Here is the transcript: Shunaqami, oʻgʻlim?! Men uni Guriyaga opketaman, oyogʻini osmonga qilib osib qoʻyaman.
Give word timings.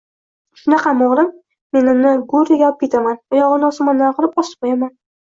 Shunaqami, 0.59 1.01
oʻgʻlim?! 1.07 1.27
Men 1.77 1.89
uni 1.91 2.13
Guriyaga 2.31 2.71
opketaman, 2.73 3.21
oyogʻini 3.37 3.69
osmonga 3.69 4.09
qilib 4.21 4.41
osib 4.45 4.57
qoʻyaman. 4.65 4.95